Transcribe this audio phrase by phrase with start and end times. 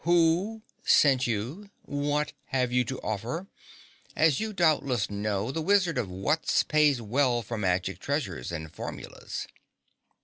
[0.03, 1.69] WHO sent you?
[1.85, 3.45] WHAT have you to offer?
[4.15, 9.45] As you doubtless know, the Wizard of Wutz pays well for magic treasures and formulas."